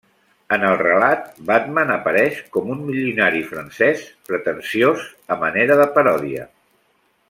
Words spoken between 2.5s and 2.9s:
com un